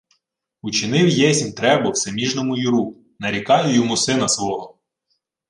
[0.61, 2.97] —Учинив єсмь требу всеміжному Юру.
[3.19, 4.77] Нарікаю йому сина свого!